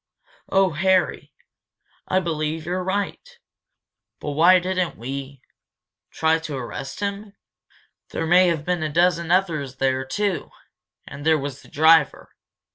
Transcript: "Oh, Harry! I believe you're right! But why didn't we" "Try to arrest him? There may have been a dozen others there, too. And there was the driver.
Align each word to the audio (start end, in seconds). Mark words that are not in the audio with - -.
"Oh, 0.49 0.71
Harry! 0.71 1.31
I 2.07 2.19
believe 2.19 2.65
you're 2.65 2.83
right! 2.83 3.37
But 4.19 4.31
why 4.31 4.57
didn't 4.57 4.97
we" 4.97 5.43
"Try 6.19 6.39
to 6.39 6.57
arrest 6.57 7.01
him? 7.01 7.35
There 8.09 8.25
may 8.25 8.47
have 8.47 8.65
been 8.65 8.81
a 8.81 8.89
dozen 8.89 9.29
others 9.29 9.75
there, 9.75 10.03
too. 10.03 10.49
And 11.05 11.23
there 11.23 11.37
was 11.37 11.61
the 11.61 11.67
driver. 11.67 12.31